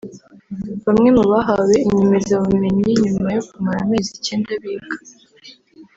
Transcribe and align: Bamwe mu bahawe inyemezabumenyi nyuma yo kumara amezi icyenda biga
Bamwe 0.85 1.09
mu 1.17 1.23
bahawe 1.31 1.73
inyemezabumenyi 1.87 2.91
nyuma 3.03 3.27
yo 3.35 3.41
kumara 3.49 3.79
amezi 3.85 4.09
icyenda 4.17 4.51
biga 4.61 4.95